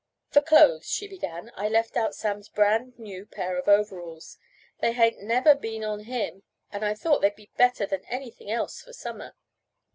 "For 0.31 0.41
clothes," 0.41 0.87
she 0.89 1.07
began, 1.07 1.51
"I 1.53 1.69
left 1.69 1.95
out 1.95 2.15
Sam's 2.15 2.49
brand 2.49 2.97
new 2.97 3.23
pair 3.27 3.59
of 3.59 3.67
overalls. 3.67 4.39
They 4.79 4.93
hain't 4.93 5.21
never 5.21 5.53
been 5.53 5.83
on 5.83 6.05
him, 6.05 6.41
and 6.71 6.83
I 6.83 6.95
thought 6.95 7.21
they'd 7.21 7.35
be 7.35 7.51
better 7.55 7.85
than 7.85 8.03
anything 8.05 8.49
else 8.49 8.81
for 8.81 8.93
summer. 8.93 9.35